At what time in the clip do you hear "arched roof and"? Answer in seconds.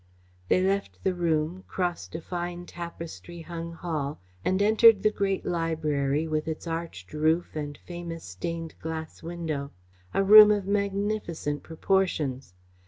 6.65-7.77